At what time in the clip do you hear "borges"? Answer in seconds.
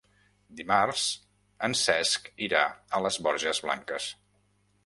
3.29-3.63